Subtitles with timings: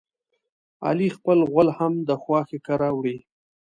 [0.85, 3.17] علي خپل غول هم د خواښې کره وړي.